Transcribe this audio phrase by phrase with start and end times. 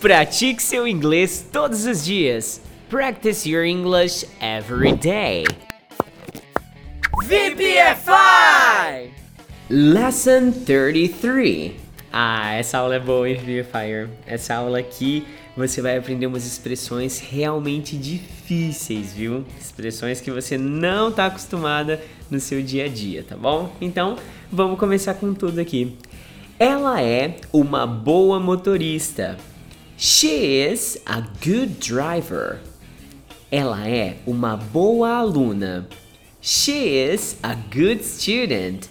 [0.00, 2.60] Pratique seu inglês todos os dias.
[2.88, 5.44] Practice your English every day.
[7.24, 9.10] VPFI!
[9.68, 11.72] Lesson 33.
[12.12, 14.08] Ah, essa aula é boa, hein, VPFire?
[14.24, 15.26] Essa aula aqui
[15.56, 19.44] você vai aprender umas expressões realmente difíceis, viu?
[19.60, 23.72] Expressões que você não está acostumada no seu dia a dia, tá bom?
[23.80, 24.16] Então,
[24.52, 25.98] vamos começar com tudo aqui.
[26.56, 29.36] Ela é uma boa motorista.
[30.00, 32.60] She is a good driver.
[33.50, 35.88] Ela é uma boa aluna.
[36.40, 38.88] She is a good student.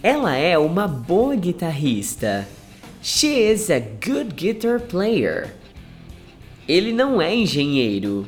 [0.00, 2.46] Ela é uma boa guitarrista.
[3.02, 5.56] She is a good guitar player.
[6.68, 8.24] Ele não é engenheiro.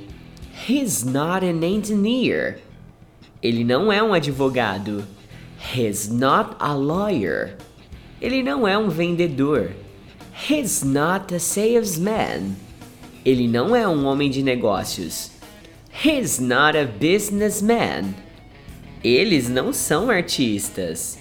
[0.67, 2.59] He's not an engineer.
[3.41, 5.07] Ele não é um advogado.
[5.73, 7.57] He's not a lawyer.
[8.21, 9.71] Ele não é um vendedor.
[10.49, 12.57] He's not a salesman.
[13.25, 15.31] Ele não é um homem de negócios.
[15.93, 18.15] He's not a businessman.
[19.05, 21.19] Eles não são artistas.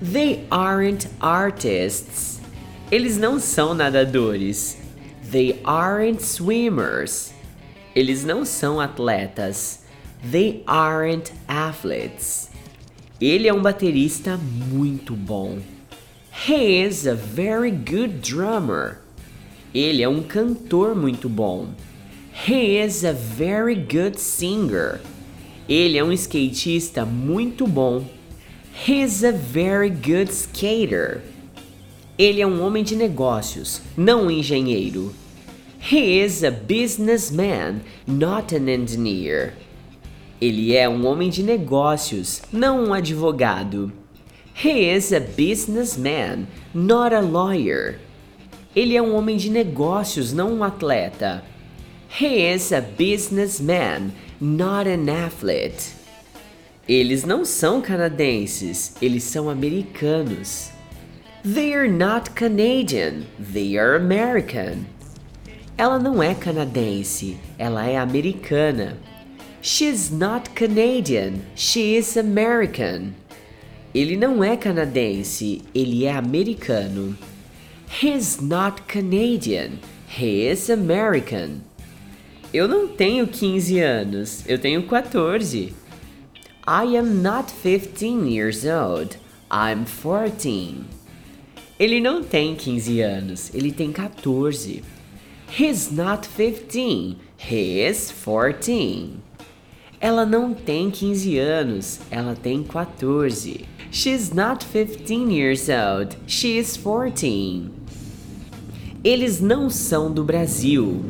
[0.00, 2.40] They aren't artists.
[2.90, 4.78] Eles não são nadadores.
[5.30, 7.32] They aren't swimmers.
[7.94, 9.80] Eles não são atletas.
[10.30, 12.50] They aren't athletes.
[13.20, 15.58] Ele é um baterista muito bom.
[16.44, 18.98] He is a very good drummer.
[19.72, 21.68] Ele é um cantor muito bom.
[22.32, 25.00] He is a very good singer.
[25.68, 28.04] Ele é um skatista muito bom.
[28.74, 31.22] He's a very good skater.
[32.18, 35.14] Ele é um homem de negócios, não um engenheiro.
[35.78, 39.54] He is a businessman, not an engineer.
[40.40, 43.92] Ele é um homem de negócios, não um advogado.
[44.54, 47.98] He is a businessman, not a lawyer.
[48.74, 51.42] Ele é um homem de negócios, não um atleta.
[52.08, 55.94] He is a businessman, not an athlete.
[56.88, 60.70] Eles não são canadenses, eles são americanos.
[61.44, 64.86] They are not Canadian, they are American.
[65.78, 68.96] Ela não é canadense, ela é americana.
[69.62, 73.14] She's not Canadian, she is American.
[73.94, 77.16] Ele não é canadense, ele é americano.
[78.02, 79.72] He's not Canadian,
[80.08, 81.60] he is American.
[82.52, 85.74] Eu não tenho 15 anos, eu tenho 14.
[86.66, 89.18] I am not 15 years old,
[89.50, 90.84] I'm 14.
[91.78, 94.82] Ele não tem 15 anos, ele tem 14.
[95.58, 99.10] He's not 15, he is 14.
[100.00, 103.66] Ela não tem 15 anos, ela tem 14.
[103.94, 107.70] She's not 15 years old, she is 14.
[109.04, 111.04] Eles não são do Brasil.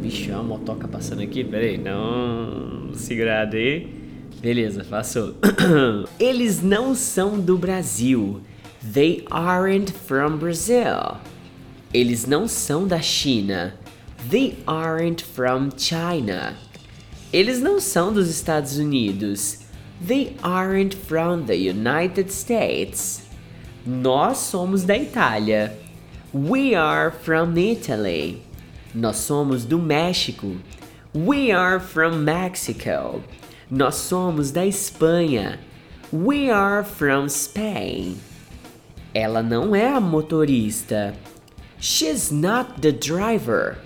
[0.00, 2.94] Vixe, uma motoca passando aqui, peraí, não.
[2.94, 3.92] Segurado aí.
[4.40, 5.34] Beleza, passou.
[6.20, 8.40] Eles não são do Brasil.
[8.80, 11.16] They aren't from Brazil.
[11.92, 13.74] Eles não são da China.
[14.30, 16.54] They aren't from China.
[17.32, 19.68] Eles não são dos Estados Unidos.
[20.00, 23.22] They aren't from the United States.
[23.86, 25.76] Nós somos da Itália.
[26.32, 28.42] We are from Italy.
[28.94, 30.58] Nós somos do México.
[31.12, 33.22] We are from Mexico.
[33.70, 35.58] Nós somos da Espanha.
[36.12, 38.18] We are from Spain.
[39.14, 41.14] Ela não é a motorista.
[41.78, 43.78] She's not the driver.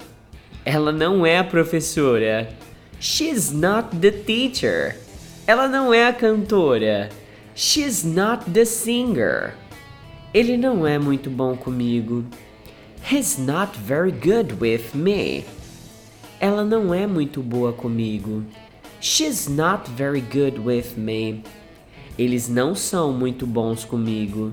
[0.65, 2.49] Ela não é a professora.
[3.01, 4.97] She's not the teacher.
[5.47, 7.11] Ela não é a cantora.
[7.55, 9.55] She's not the singer.
[10.33, 12.25] Ele não é muito bom comigo.
[13.11, 15.45] He's not very good with me.
[16.41, 18.43] Ela não é muito boa comigo.
[19.03, 21.45] She's not very good with me.
[22.19, 24.53] Eles não são muito bons comigo.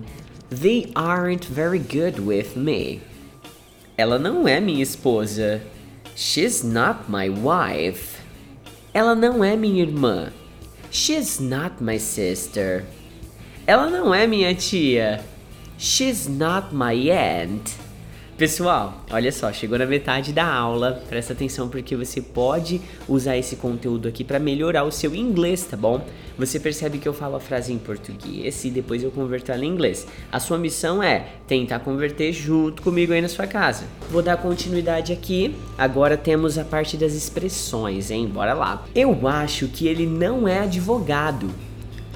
[0.50, 3.02] They aren't very good with me.
[3.98, 5.62] Ela não é minha esposa.
[6.18, 8.18] She's not my wife.
[8.94, 10.34] Ela não é minha irmã.
[10.92, 12.86] She's not my sister.
[13.66, 15.24] Ela não é minha tia.
[15.78, 17.78] She's not my aunt.
[18.42, 21.00] Pessoal, olha só, chegou na metade da aula.
[21.08, 25.78] Presta atenção porque você pode usar esse conteúdo aqui para melhorar o seu inglês, tá
[25.78, 26.04] bom?
[26.40, 29.68] Você percebe que eu falo a frase em português e depois eu converto ela em
[29.68, 30.08] inglês.
[30.32, 33.84] A sua missão é tentar converter junto comigo aí na sua casa.
[34.10, 35.56] Vou dar continuidade aqui.
[35.78, 38.26] Agora temos a parte das expressões, hein?
[38.26, 38.86] Bora lá.
[38.96, 41.48] Eu acho que ele não é advogado.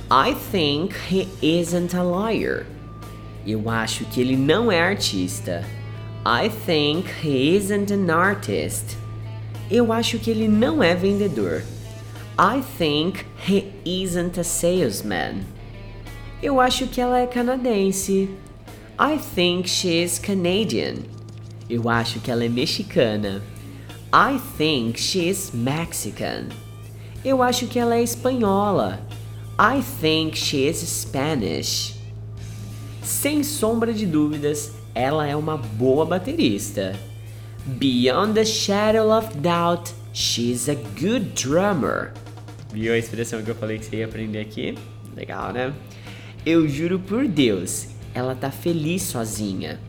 [0.09, 2.65] I think he isn't a lawyer.
[3.45, 5.63] Eu acho que ele não é artista.
[6.27, 8.97] I think he isn't an artist.
[9.69, 11.61] Eu acho que ele não é vendedor.
[12.35, 15.45] I think he isn't a salesman.
[16.41, 18.27] Eu acho que ela é canadense.
[18.97, 21.03] I think she is Canadian.
[21.69, 23.43] Eu acho que ela é mexicana.
[24.11, 26.49] I think she is Mexican.
[27.23, 28.99] Eu acho que ela é espanhola.
[29.59, 31.93] I think she is Spanish.
[33.03, 36.97] Sem sombra de dúvidas, ela é uma boa baterista.
[37.65, 42.13] Beyond a shadow of doubt, she's a good drummer.
[42.71, 44.77] Viu a expressão que eu falei que você ia aprender aqui?
[45.15, 45.73] Legal, né?
[46.45, 49.79] Eu juro por Deus, ela tá feliz sozinha.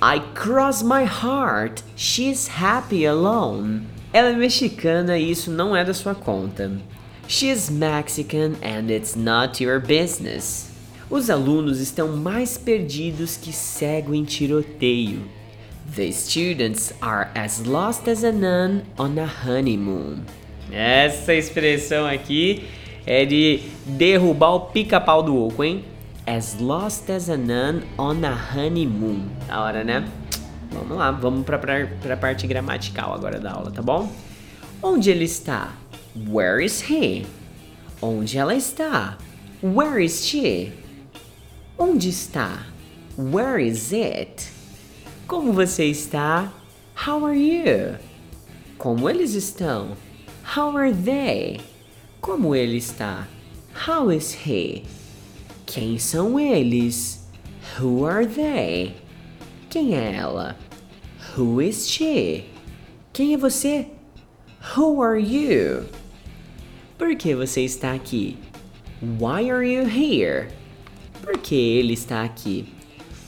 [0.00, 3.82] I cross my heart, she's happy alone.
[4.12, 6.70] Ela é mexicana e isso não é da sua conta.
[7.26, 10.70] She's Mexican and it's not your business.
[11.10, 15.22] Os alunos estão mais perdidos que cego em tiroteio.
[15.96, 20.18] The students are as lost as a nun on a honeymoon.
[20.70, 22.64] Essa expressão aqui
[23.06, 25.82] é de derrubar o pica-pau do oco, hein?
[26.26, 29.28] As lost as a nun on a honeymoon.
[29.46, 30.06] Da hora, né?
[30.70, 34.12] Vamos lá, vamos pra, pra parte gramatical agora da aula, tá bom?
[34.82, 35.72] Onde ele está?
[36.14, 37.24] Where is he?
[38.02, 39.16] Onde ela está?
[39.62, 40.70] Where is she?
[41.78, 42.66] Onde está?
[43.16, 44.50] Where is it?
[45.28, 46.52] Como você está?
[47.06, 47.96] How are you?
[48.78, 49.96] Como eles estão?
[50.56, 51.60] How are they?
[52.20, 53.28] Como ele está?
[53.86, 54.84] How is he?
[55.66, 57.20] Quem são eles?
[57.78, 58.96] Who are they?
[59.70, 60.56] Quem é ela?
[61.36, 62.46] Who is she?
[63.12, 63.86] Quem é você?
[64.76, 65.86] Who are you?
[66.98, 68.36] Por que você está aqui?
[69.00, 70.48] Why are you here?
[71.28, 72.64] Por que ele está aqui?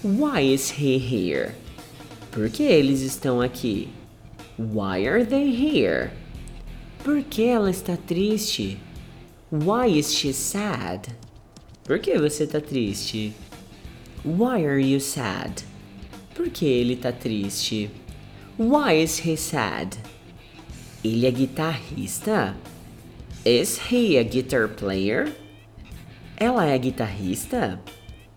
[0.03, 1.55] Why is he here?
[2.31, 3.91] Por que eles estão aqui?
[4.57, 6.11] Why are they here?
[7.05, 8.79] Por que ela está triste?
[9.51, 11.09] Why is she sad?
[11.85, 13.35] Por que você está triste?
[14.25, 15.63] Why are you sad?
[16.35, 17.91] Por que ele está triste?
[18.57, 19.99] Why is he sad?
[21.05, 22.57] Ele é guitarrista?
[23.45, 25.35] Is he a guitar player?
[26.43, 27.79] Ela é guitarrista?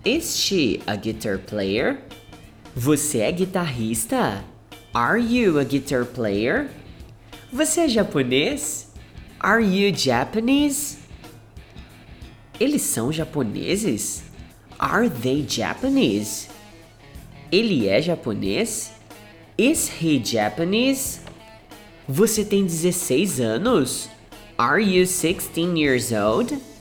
[0.04, 2.04] Is she a guitar player?
[2.76, 4.44] Você é guitarrista?
[4.94, 6.70] Are you a guitar player?
[7.50, 8.92] Você é japonês?
[9.40, 10.98] Are you Japanese?
[12.60, 14.24] Eles são japoneses?
[14.78, 16.50] Are they Japanese?
[17.50, 18.92] Ele é japonês?
[19.58, 21.22] Is he Japanese?
[22.06, 24.10] Você tem 16 anos?
[24.58, 26.73] Are you 16 years old?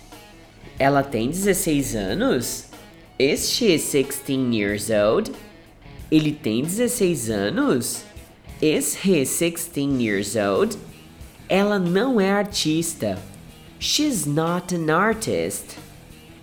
[0.83, 2.65] Ela tem 16 anos?
[3.17, 5.31] Is she 16 years old?
[6.11, 8.03] Ele tem 16 anos?
[8.61, 10.77] Is he 16 years old?
[11.49, 13.17] Ela não é artista.
[13.79, 15.79] She's not an artist.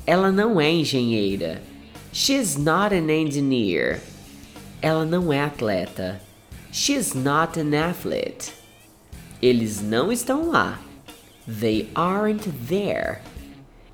[0.07, 1.61] Ela não é engenheira.
[2.13, 3.99] She's not an engineer.
[4.81, 6.21] Ela não é atleta.
[6.71, 8.53] She's not an athlete.
[9.41, 10.79] Eles não estão lá.
[11.45, 13.19] They aren't there.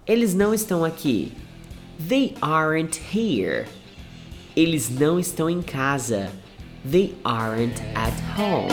[0.08, 1.32] Eles não estão aqui.
[2.08, 3.66] They aren't here.
[4.56, 6.30] Eles não estão em casa.
[6.88, 8.70] They aren't at home.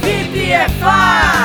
[0.00, 1.41] VPFI!